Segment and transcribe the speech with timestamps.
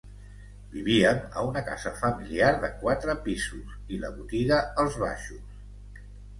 [0.69, 6.05] Vivíem a una casa familiar de quatre pisos i la botiga als baixos.